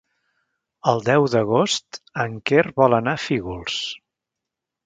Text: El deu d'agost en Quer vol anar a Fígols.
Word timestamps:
El 0.91 1.03
deu 1.09 1.25
d'agost 1.33 2.01
en 2.25 2.39
Quer 2.51 2.65
vol 2.81 2.99
anar 3.01 3.15
a 3.19 3.23
Fígols. 3.27 3.77